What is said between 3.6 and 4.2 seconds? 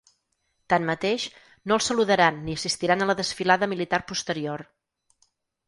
militar